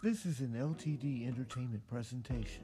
[0.00, 2.62] This is an LTD Entertainment presentation.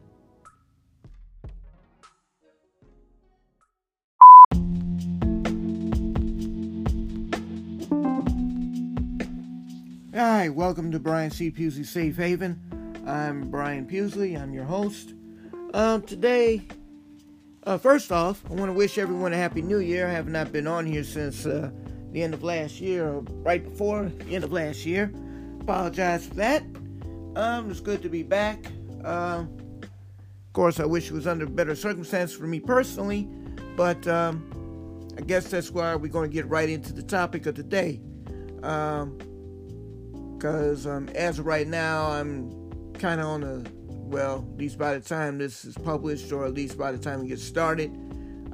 [10.15, 11.51] Hi, welcome to Brian C.
[11.83, 13.03] Safe Haven.
[13.05, 14.37] I'm Brian Pewsey.
[14.37, 15.15] I'm your host.
[15.73, 16.63] Um, today,
[17.65, 20.07] uh, first off, I want to wish everyone a happy New Year.
[20.07, 21.73] I have not been on here since uh,
[22.13, 25.13] the end of last year, or right before the end of last year.
[25.61, 26.63] Apologize for that.
[27.37, 28.67] Um, it's good to be back.
[29.03, 33.29] Um, of course, I wish it was under better circumstances for me personally,
[33.77, 37.57] but um, I guess that's why we're going to get right into the topic of
[37.57, 38.01] today.
[38.63, 39.19] Um,
[40.37, 43.65] because um, as of right now, I'm kind of on a
[44.05, 47.23] well, at least by the time this is published, or at least by the time
[47.23, 47.91] it gets started,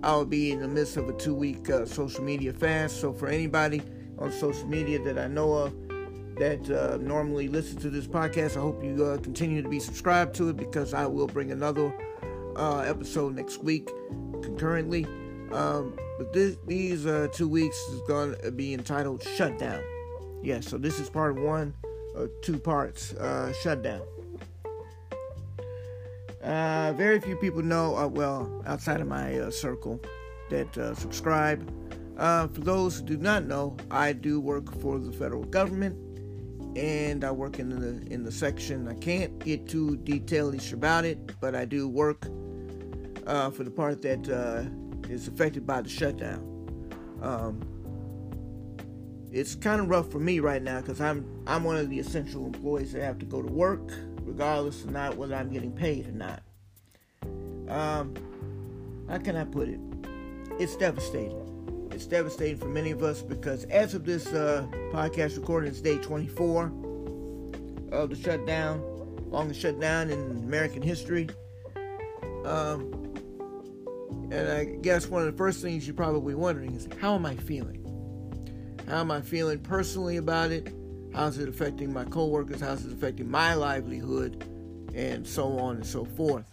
[0.03, 3.01] I'll be in the midst of a two week uh, social media fast.
[3.01, 3.83] So, for anybody
[4.19, 5.90] on social media that I know of
[6.41, 10.35] that uh, normally listen to this podcast, I hope you uh, continue to be subscribed
[10.37, 11.95] to it because I will bring another
[12.57, 13.91] uh, episode next week
[14.43, 15.05] concurrently.
[15.53, 19.83] Um, but this, these uh, two weeks is going to be entitled Shutdown.
[20.43, 21.75] Yeah, so this is part one
[22.15, 24.01] of two parts uh, Shutdown.
[26.43, 30.01] Uh, very few people know, well, outside of my circle,
[30.49, 31.71] that subscribe.
[32.17, 35.97] Uh, for those who do not know, I do work for the federal government,
[36.77, 38.89] and I work in the in the section.
[38.89, 42.27] I can't get too detailish about it, but I do work
[43.27, 44.29] uh, for the part that
[45.09, 46.47] is affected by the shutdown.
[47.23, 47.61] Um,
[49.33, 52.47] it's kind of rough for me right now because I'm I'm one of the essential
[52.47, 56.13] employees that have to go to work regardless of not whether I'm getting paid or
[56.13, 56.43] not.
[57.69, 58.15] Um,
[59.09, 59.81] how can I put it?
[60.59, 61.60] It's devastating.
[62.01, 65.99] It's devastating for many of us because as of this uh, podcast recording, it's day
[65.99, 66.73] 24
[67.93, 68.81] of the shutdown,
[69.29, 71.29] longest shutdown in American history.
[72.47, 72.91] Um,
[74.31, 77.37] and I guess one of the first things you're probably wondering is how am I
[77.37, 77.85] feeling?
[78.89, 80.73] How am I feeling personally about it?
[81.15, 82.63] How's it affecting my coworkers?
[82.63, 84.43] How's it affecting my livelihood?
[84.95, 86.51] And so on and so forth.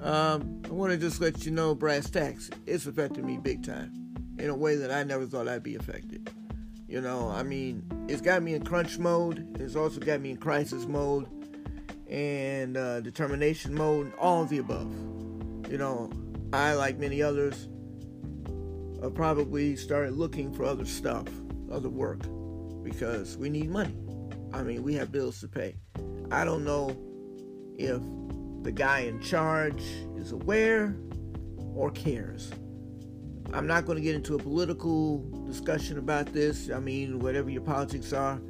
[0.00, 4.07] Um, I want to just let you know, brass tacks, it's affecting me big time
[4.38, 6.30] in a way that I never thought I'd be affected.
[6.86, 9.60] You know, I mean, it's got me in crunch mode.
[9.60, 11.26] It's also got me in crisis mode
[12.08, 14.90] and uh, determination mode, all of the above.
[15.70, 16.10] You know,
[16.52, 17.68] I, like many others,
[19.02, 21.26] have probably started looking for other stuff,
[21.70, 22.20] other work
[22.82, 23.96] because we need money.
[24.52, 25.76] I mean, we have bills to pay.
[26.30, 26.96] I don't know
[27.76, 28.00] if
[28.62, 29.82] the guy in charge
[30.16, 30.96] is aware
[31.74, 32.50] or cares.
[33.52, 36.70] I'm not going to get into a political discussion about this.
[36.70, 38.40] I mean, whatever your politics are,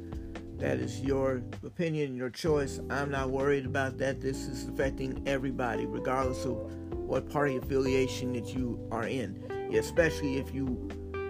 [0.57, 2.81] that is your opinion, your choice.
[2.89, 4.19] I'm not worried about that.
[4.19, 6.57] This is affecting everybody, regardless of
[6.93, 9.41] what party affiliation that you are in,
[9.73, 10.89] especially if you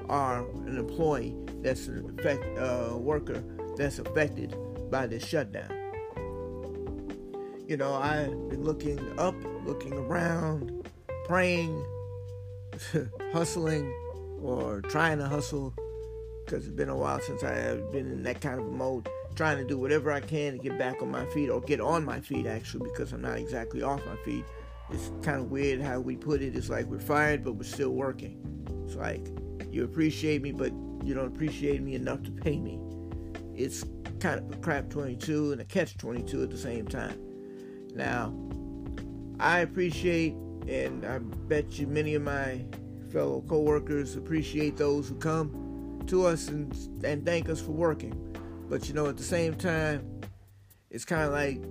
[0.09, 2.19] are an employee that's an
[2.57, 3.43] uh, worker
[3.77, 4.55] that's affected
[4.89, 5.69] by this shutdown.
[7.67, 10.89] You know, I've been looking up, looking around,
[11.25, 11.85] praying,
[13.33, 13.91] hustling,
[14.41, 15.73] or trying to hustle
[16.45, 19.07] because it's been a while since I have been in that kind of mode.
[19.35, 22.03] Trying to do whatever I can to get back on my feet or get on
[22.03, 24.43] my feet actually because I'm not exactly off my feet.
[24.91, 26.55] It's kind of weird how we put it.
[26.55, 28.39] It's like we're fired, but we're still working.
[28.85, 29.27] It's like
[29.71, 32.79] you appreciate me, but you don't appreciate me enough to pay me.
[33.55, 33.85] It's
[34.19, 37.19] kind of a crap 22 and a catch 22 at the same time.
[37.93, 38.33] Now,
[39.39, 40.33] I appreciate,
[40.67, 42.63] and I bet you many of my
[43.11, 48.13] fellow coworkers appreciate those who come to us and, and thank us for working.
[48.69, 50.21] But you know, at the same time,
[50.91, 51.61] it's kind of like,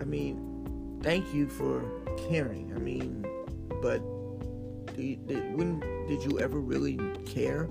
[0.00, 1.84] I mean, thank you for
[2.28, 2.72] caring.
[2.74, 3.26] I mean,
[3.82, 3.98] but
[4.96, 7.68] did, did, when did you ever really care?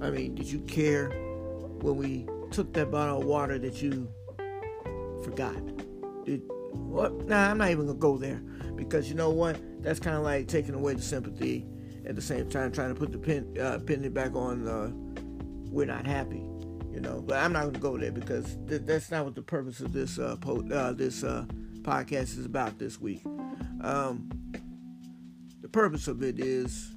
[0.00, 4.08] I mean, did you care when we took that bottle of water that you
[5.22, 5.56] forgot?
[6.24, 6.42] Did
[6.72, 7.26] what?
[7.26, 8.42] Nah, I'm not even gonna go there
[8.78, 9.58] because you know what?
[9.82, 11.66] That's kind of like taking away the sympathy
[12.06, 14.66] at the same time trying to put the pin uh, it back on.
[14.66, 14.90] Uh,
[15.70, 16.46] we're not happy,
[16.92, 17.20] you know.
[17.20, 20.18] But I'm not gonna go there because th- that's not what the purpose of this
[20.18, 21.44] uh, po- uh, this uh,
[21.82, 23.22] podcast is about this week.
[23.82, 24.30] Um,
[25.60, 26.94] the purpose of it is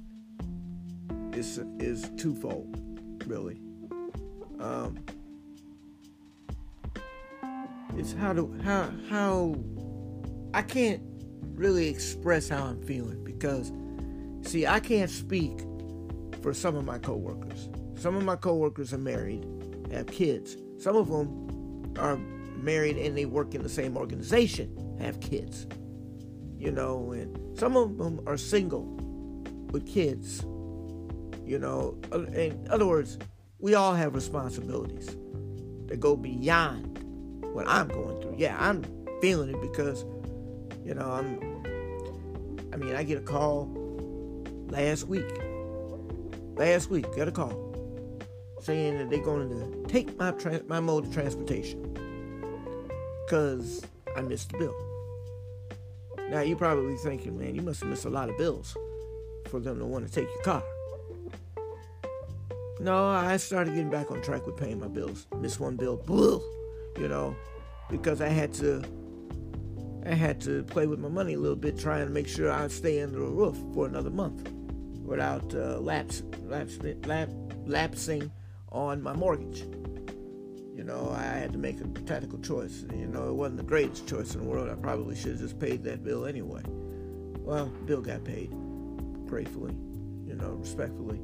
[1.32, 2.78] is is twofold,
[3.26, 3.60] really.
[4.60, 4.98] Um,
[7.96, 9.56] it's how to how how
[10.54, 11.02] I can't
[11.54, 13.72] really express how I'm feeling because
[14.42, 15.60] see I can't speak
[16.42, 17.68] for some of my coworkers.
[17.94, 19.46] Some of my coworkers are married,
[19.92, 20.56] have kids.
[20.78, 22.16] Some of them are
[22.56, 25.66] married and they work in the same organization have kids.
[26.58, 28.84] You know, and some of them are single
[29.70, 30.42] with kids.
[31.44, 33.18] You know, in other words,
[33.58, 35.16] we all have responsibilities
[35.86, 36.98] that go beyond
[37.52, 38.36] what I'm going through.
[38.38, 38.84] Yeah, I'm
[39.20, 40.04] feeling it because,
[40.84, 41.62] you know, I'm.
[42.72, 43.68] I mean, I get a call
[44.68, 45.30] last week.
[46.56, 47.72] Last week, got a call
[48.60, 50.32] saying that they're going to take my
[50.68, 51.92] my mode of transportation
[53.24, 53.82] because
[54.16, 54.74] I missed the bill.
[56.30, 58.76] Now you're probably thinking, man, you must have missed a lot of bills
[59.48, 60.62] for them to want to take your car.
[62.80, 65.26] No, I started getting back on track with paying my bills.
[65.38, 66.42] Missed one bill,
[66.98, 67.36] you know,
[67.90, 68.82] because I had to
[70.04, 72.72] I had to play with my money a little bit, trying to make sure I'd
[72.72, 74.50] stay under a roof for another month
[75.04, 77.28] without uh, laps, laps, lap,
[77.66, 78.30] lapsing
[78.70, 79.60] on my mortgage.
[80.74, 82.84] You know, I had to make a tactical choice.
[82.92, 84.70] You know, it wasn't the greatest choice in the world.
[84.70, 86.62] I probably should have just paid that bill anyway.
[86.66, 88.50] Well, bill got paid,
[89.26, 89.74] gratefully,
[90.26, 91.20] you know, respectfully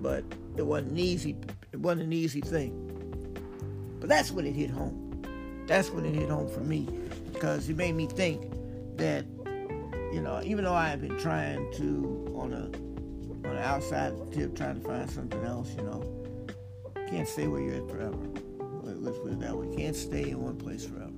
[0.00, 0.24] but
[0.56, 1.36] it wasn't easy.
[1.72, 2.86] It wasn't an easy thing.
[4.00, 5.64] But that's when it hit home.
[5.66, 6.88] That's when it hit home for me
[7.32, 8.52] because it made me think
[8.96, 9.24] that
[10.12, 14.56] you know, even though I have been trying to on a on an outside tip,
[14.56, 16.02] trying to find something else, you know,
[17.08, 18.18] can't stay where you're at forever.
[18.82, 19.74] Let's put it that way.
[19.76, 21.10] Can't stay in one place forever,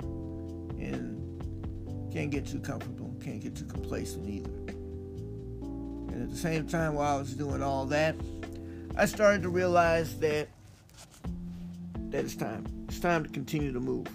[0.78, 3.14] and can't get too comfortable.
[3.24, 4.50] Can't get too complacent either.
[6.12, 8.14] And at the same time, while I was doing all that,
[8.96, 10.48] I started to realize that
[12.10, 12.66] that it's time.
[12.88, 14.06] It's time to continue to move.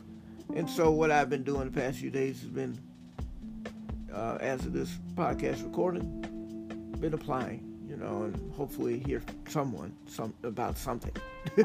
[0.56, 2.78] And so what I've been doing the past few days has been,
[4.14, 6.22] uh, of this podcast recording,
[7.00, 11.12] been applying, you know, and hopefully hear someone some about something.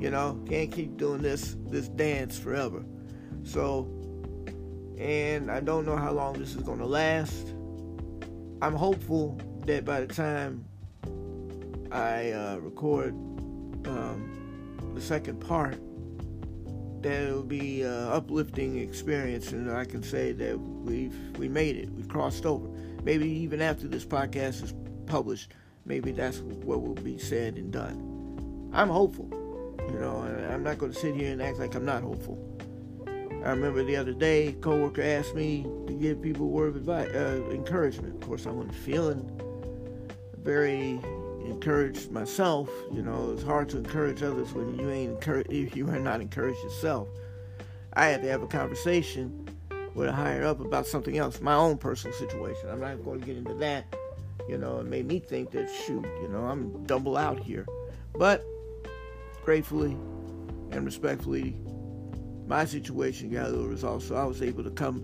[0.00, 2.84] you know, can't keep doing this this dance forever.
[3.44, 3.88] So,
[4.98, 7.54] and I don't know how long this is going to last.
[8.62, 10.64] I'm hopeful that by the time
[11.92, 13.12] I uh, record
[13.86, 15.78] um, the second part,
[17.02, 21.76] that it will be an uplifting experience, and I can say that we've we made
[21.76, 22.68] it, we've crossed over.
[23.02, 24.74] Maybe even after this podcast is
[25.06, 25.52] published,
[25.84, 28.70] maybe that's what will be said and done.
[28.72, 29.28] I'm hopeful,
[29.88, 30.18] you know,
[30.50, 32.38] I'm not going to sit here and act like I'm not hopeful.
[33.06, 36.76] I remember the other day, a coworker asked me to give people a word of
[36.76, 38.20] advice, uh, encouragement.
[38.20, 39.40] Of course, I wasn't feeling
[40.42, 41.00] very
[41.50, 42.68] encouraged myself.
[42.92, 46.20] You know, it's hard to encourage others when you ain't encourage if you are not
[46.20, 47.08] encouraged yourself.
[47.94, 49.48] I had to have a conversation
[49.94, 52.68] with a higher up about something else, my own personal situation.
[52.68, 53.96] I'm not going to get into that.
[54.48, 57.66] You know, it made me think that shoot, you know, I'm double out here.
[58.14, 58.44] But
[59.44, 59.92] gratefully
[60.72, 61.56] and respectfully,
[62.46, 65.02] my situation got a little resolved, so I was able to come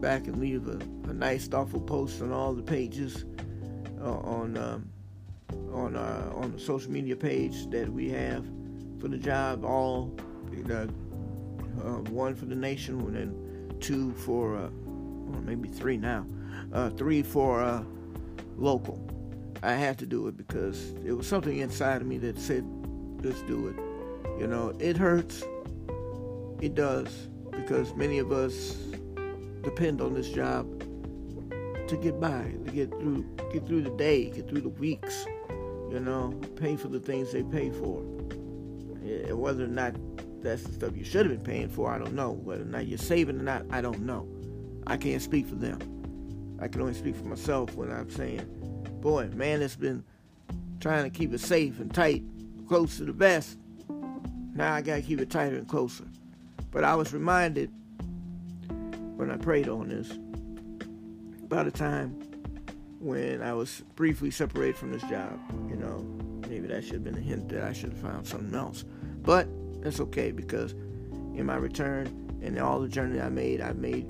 [0.00, 0.78] back and leave a,
[1.08, 3.24] a nice, thoughtful post on all the pages
[4.02, 4.90] uh, on um,
[5.72, 8.44] on uh, on the social media page that we have
[9.00, 9.64] for the job.
[9.64, 10.14] All
[10.70, 10.86] uh,
[12.10, 14.68] one for the nation, and then two for uh,
[15.42, 16.26] maybe three now.
[16.72, 17.84] Uh, three for
[18.56, 19.08] local.
[19.62, 22.64] I had to do it because it was something inside of me that said,
[23.22, 23.76] "Let's do it."
[24.40, 25.44] You know, it hurts.
[26.60, 28.76] It does because many of us
[29.62, 30.66] depend on this job
[31.88, 35.26] to get by, to get through, get through the day, get through the weeks
[35.92, 38.02] you know, pay for the things they pay for.
[39.02, 39.94] Yeah, whether or not
[40.42, 42.32] that's the stuff you should have been paying for, I don't know.
[42.32, 44.26] Whether or not you're saving or not, I don't know.
[44.86, 45.78] I can't speak for them.
[46.60, 48.40] I can only speak for myself when I'm saying,
[49.02, 50.02] boy, man, it's been
[50.80, 52.22] trying to keep it safe and tight,
[52.68, 53.58] close to the vest.
[54.54, 56.04] Now I got to keep it tighter and closer.
[56.70, 57.70] But I was reminded
[59.16, 60.10] when I prayed on this
[61.48, 62.18] by the time
[63.02, 65.38] when I was briefly separated from this job.
[65.68, 65.98] You know,
[66.48, 68.84] maybe that should have been a hint that I should have found something else.
[69.22, 69.48] But
[69.82, 72.06] that's okay because in my return
[72.42, 74.08] and all the journey I made, I made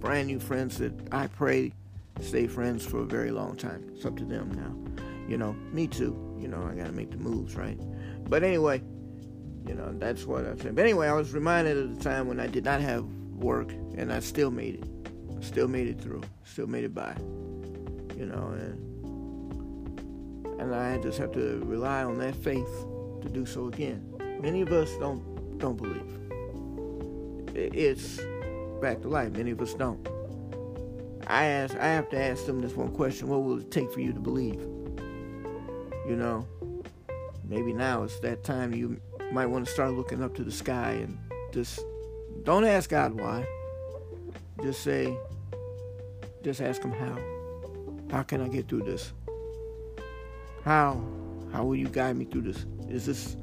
[0.00, 1.72] brand new friends that I pray
[2.20, 3.90] stay friends for a very long time.
[3.94, 5.02] It's up to them now.
[5.26, 6.36] You know, me too.
[6.38, 7.78] You know, I got to make the moves, right?
[8.28, 8.82] But anyway,
[9.66, 10.74] you know, that's what I'm saying.
[10.74, 14.12] But anyway, I was reminded of the time when I did not have work and
[14.12, 15.44] I still made it.
[15.44, 16.22] Still made it through.
[16.44, 17.16] Still made it by
[18.16, 18.94] you know, and
[20.60, 22.68] and I just have to rely on that faith
[23.22, 24.14] to do so again.
[24.40, 26.10] Many of us don't don't believe.
[27.56, 28.20] It's
[28.80, 29.32] back to life.
[29.32, 30.06] Many of us don't.
[31.26, 34.00] I ask I have to ask them this one question, what will it take for
[34.00, 34.60] you to believe?
[36.06, 36.46] You know,
[37.48, 39.00] maybe now it's that time you
[39.32, 41.18] might want to start looking up to the sky and
[41.52, 41.80] just
[42.44, 43.46] Don't ask God why.
[44.62, 45.16] Just say,
[46.42, 47.33] just ask Him how.
[48.14, 49.12] How can I get through this?
[50.64, 51.02] How?
[51.52, 52.64] How will you guide me through this?
[52.88, 53.36] Is this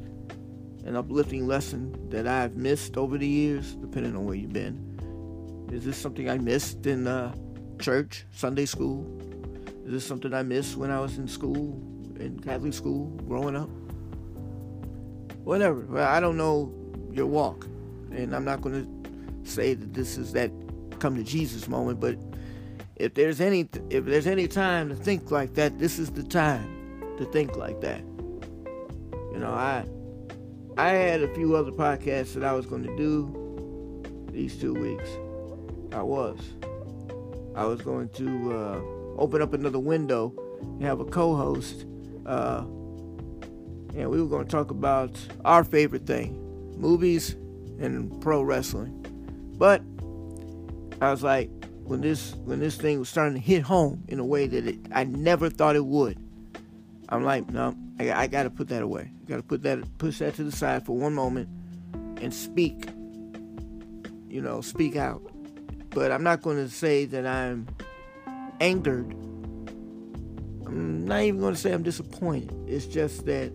[0.86, 5.68] an uplifting lesson that I've missed over the years, depending on where you've been?
[5.74, 7.36] Is this something I missed in uh,
[7.80, 9.06] church, Sunday school?
[9.84, 11.78] Is this something I missed when I was in school,
[12.18, 13.70] in Catholic school, growing up?
[15.44, 15.82] Whatever.
[15.82, 16.74] Well, I don't know
[17.12, 17.66] your walk,
[18.12, 20.50] and I'm not going to say that this is that
[21.00, 22.16] come to Jesus moment, but
[23.02, 27.16] if there's any if there's any time to think like that, this is the time
[27.18, 28.02] to think like that.
[29.32, 29.86] You know, I
[30.78, 35.10] I had a few other podcasts that I was going to do these two weeks.
[35.92, 36.40] I was.
[37.56, 38.82] I was going to uh,
[39.18, 41.86] open up another window and have a co-host,
[42.28, 42.60] uh,
[43.96, 46.38] and we were going to talk about our favorite thing,
[46.78, 47.32] movies
[47.80, 48.94] and pro wrestling.
[49.58, 49.82] But
[51.02, 51.50] I was like,
[51.92, 52.10] when mm-hmm.
[52.10, 55.04] this when this thing was starting to hit home in a way that it, I
[55.04, 56.18] never thought it would,
[57.10, 59.12] I'm like, no, I, I got to put that away.
[59.22, 61.50] I got to put that push that to the side for one moment
[62.22, 62.88] and speak.
[64.30, 65.22] You know, speak out.
[65.90, 67.68] But I'm not going to say that I'm
[68.62, 69.12] angered.
[70.66, 72.54] I'm not even going to say I'm disappointed.
[72.66, 73.52] It's just that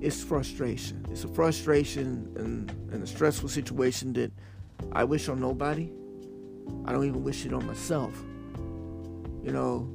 [0.00, 1.04] it's frustration.
[1.10, 4.32] It's a frustration and, and a stressful situation that
[4.92, 5.92] I wish on nobody.
[6.84, 8.22] I don't even wish it on myself.
[9.42, 9.92] You know,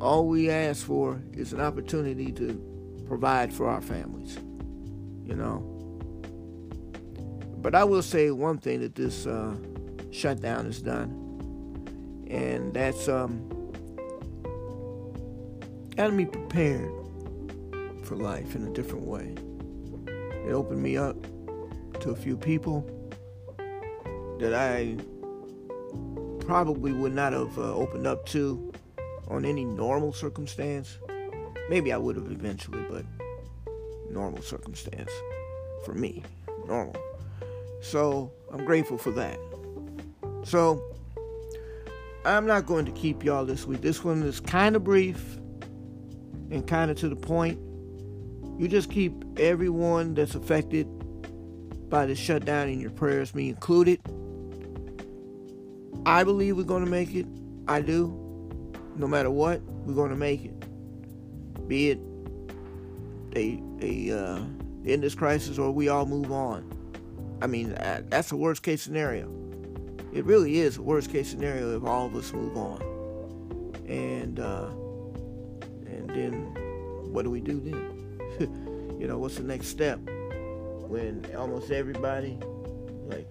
[0.00, 4.38] all we ask for is an opportunity to provide for our families.
[5.24, 5.74] You know.
[7.60, 9.54] But I will say one thing that this uh,
[10.10, 11.10] shutdown has done,
[12.30, 13.48] and that's um,
[15.96, 16.92] got me prepared
[18.04, 19.34] for life in a different way.
[20.46, 21.16] It opened me up
[22.00, 22.88] to a few people
[24.38, 24.96] that I
[26.48, 28.72] probably would not have uh, opened up to
[29.28, 30.96] on any normal circumstance.
[31.68, 33.04] Maybe I would have eventually, but
[34.10, 35.10] normal circumstance
[35.84, 36.22] for me,
[36.66, 36.96] normal.
[37.82, 39.38] So I'm grateful for that.
[40.44, 40.82] So
[42.24, 43.82] I'm not going to keep y'all this week.
[43.82, 45.36] This one is kind of brief
[46.50, 47.58] and kind of to the point.
[48.58, 50.86] You just keep everyone that's affected
[51.90, 54.00] by the shutdown in your prayers, me included.
[56.06, 57.26] I believe we're going to make it.
[57.66, 58.24] I do.
[58.96, 61.68] No matter what, we're going to make it.
[61.68, 62.00] Be it
[63.36, 64.40] a, a uh,
[64.86, 66.74] end this crisis or we all move on.
[67.40, 67.74] I mean,
[68.08, 69.32] that's the worst case scenario.
[70.12, 72.82] It really is a worst case scenario if all of us move on.
[73.86, 74.68] And uh,
[75.86, 76.32] and then
[77.12, 78.96] what do we do then?
[79.00, 80.00] you know, what's the next step
[80.88, 82.38] when almost everybody,
[83.06, 83.28] like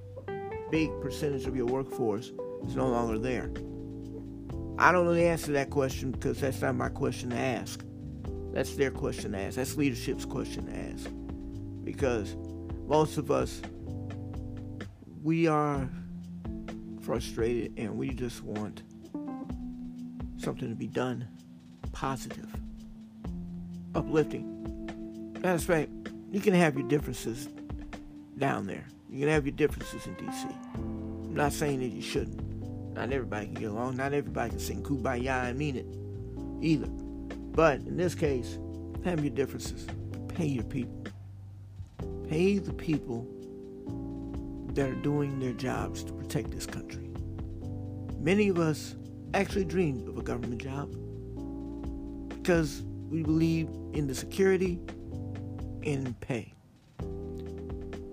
[0.72, 2.32] big percentage of your workforce,
[2.66, 3.52] is no longer there?
[4.80, 7.84] I don't the answer that question because that's not my question to ask.
[8.54, 9.56] That's their question to ask.
[9.56, 11.10] That's leadership's question to ask.
[11.84, 12.36] Because
[12.86, 13.62] most of us,
[15.24, 15.90] we are
[17.02, 18.84] frustrated and we just want
[20.38, 21.28] something to be done
[21.92, 22.48] positive,
[23.96, 25.34] uplifting.
[25.42, 25.90] That's right.
[26.32, 27.48] You can have your differences
[28.38, 28.86] down there.
[29.10, 30.46] You can have your differences in DC.
[31.26, 32.47] I'm not saying that you shouldn't.
[32.98, 33.98] Not everybody can get along.
[33.98, 35.86] Not everybody can sing kumbaya and mean it
[36.66, 36.88] either.
[36.88, 38.58] But in this case,
[39.06, 39.86] have your differences.
[40.30, 41.04] Pay your people.
[42.27, 43.27] Pay the people
[44.74, 47.08] that are doing their jobs to protect this country.
[48.20, 48.96] Many of us
[49.36, 50.92] actually dreamed of a government job
[52.30, 54.80] because we believe in the security
[55.84, 56.51] and pay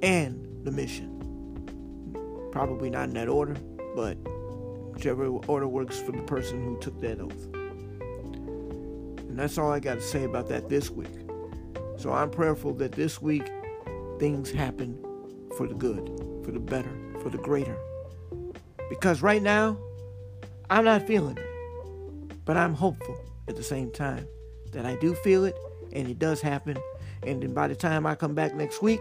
[0.03, 1.11] and the mission.
[2.53, 3.57] Probably not in that order,
[3.97, 4.19] but
[4.95, 7.47] whichever order works for the person who took that oath.
[9.29, 11.11] And that's all I got to say about that this week.
[11.97, 13.51] So I'm prayerful that this week
[14.19, 14.99] things happen
[15.57, 16.07] for the good,
[16.45, 17.77] for the better, for the greater.
[18.89, 19.77] Because right now,
[20.71, 21.47] I'm not feeling it.
[22.45, 24.27] But I'm hopeful at the same time
[24.73, 25.57] that I do feel it
[25.93, 26.77] and it does happen.
[27.23, 29.01] And then by the time I come back next week,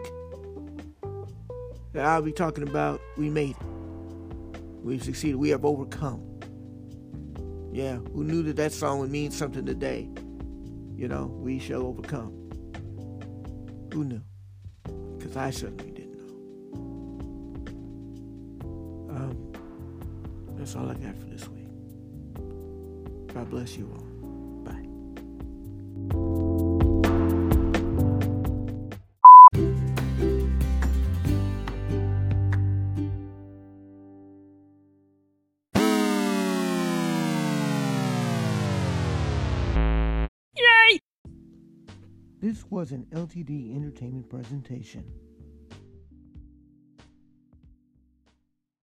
[1.92, 3.83] that I'll be talking about we made it.
[4.84, 5.38] We've succeeded.
[5.38, 6.22] We have overcome.
[7.72, 10.10] Yeah, who knew that that song would mean something today?
[10.96, 12.32] You know, we shall overcome.
[13.94, 14.22] Who knew?
[15.18, 16.34] Because I certainly didn't know.
[19.16, 19.54] Um,
[20.58, 21.68] that's all I got for this week.
[23.34, 24.13] God bless you all.
[42.54, 45.04] This was an LTD Entertainment presentation.